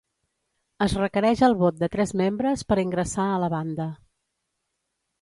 [0.85, 3.91] Es requereix el vot de tres membres per a ingressar a la banda.